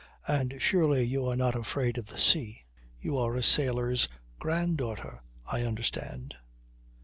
[0.27, 2.63] "And surely you are not afraid of the sea.
[2.99, 4.07] You are a sailor's
[4.39, 6.33] granddaughter, I understand."